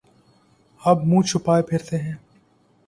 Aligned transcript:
اب 0.81 0.97
منہ 1.07 1.21
چھپائے 1.27 1.63
پھرتے 1.63 1.97
ہیں۔ 1.97 2.15